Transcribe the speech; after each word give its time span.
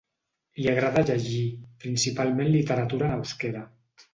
Li 0.59 0.63
agrada 0.71 1.03
llegir, 1.09 1.43
principalment 1.85 2.51
literatura 2.57 3.11
en 3.13 3.17
euskera. 3.29 3.67